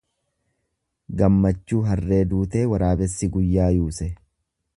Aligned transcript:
Gammachuu 1.19 1.83
harree 1.91 2.21
duutee 2.33 2.65
waraabessi 2.75 3.31
guyyaa 3.37 3.73
yuuse. 3.79 4.11